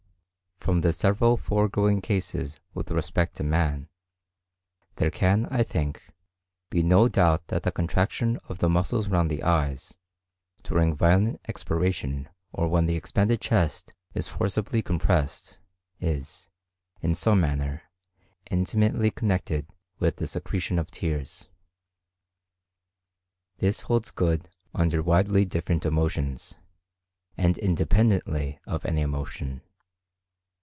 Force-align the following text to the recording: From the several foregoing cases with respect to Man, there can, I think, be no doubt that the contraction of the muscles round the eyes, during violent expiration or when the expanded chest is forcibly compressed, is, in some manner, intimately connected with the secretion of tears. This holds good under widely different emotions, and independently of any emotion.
From 0.69 0.81
the 0.81 0.93
several 0.93 1.37
foregoing 1.37 2.01
cases 2.01 2.59
with 2.75 2.91
respect 2.91 3.35
to 3.37 3.43
Man, 3.43 3.89
there 4.97 5.09
can, 5.09 5.47
I 5.47 5.63
think, 5.63 6.11
be 6.69 6.83
no 6.83 7.07
doubt 7.09 7.47
that 7.47 7.63
the 7.63 7.71
contraction 7.71 8.39
of 8.47 8.59
the 8.59 8.69
muscles 8.69 9.09
round 9.09 9.31
the 9.31 9.41
eyes, 9.41 9.97
during 10.61 10.95
violent 10.95 11.41
expiration 11.47 12.29
or 12.53 12.67
when 12.67 12.85
the 12.85 12.95
expanded 12.95 13.41
chest 13.41 13.95
is 14.13 14.27
forcibly 14.27 14.83
compressed, 14.83 15.57
is, 15.99 16.47
in 17.01 17.15
some 17.15 17.41
manner, 17.41 17.81
intimately 18.51 19.09
connected 19.09 19.65
with 19.97 20.17
the 20.17 20.27
secretion 20.27 20.77
of 20.77 20.91
tears. 20.91 21.49
This 23.57 23.81
holds 23.81 24.11
good 24.11 24.47
under 24.75 25.01
widely 25.01 25.43
different 25.43 25.87
emotions, 25.87 26.59
and 27.35 27.57
independently 27.57 28.59
of 28.67 28.85
any 28.85 29.01
emotion. 29.01 29.63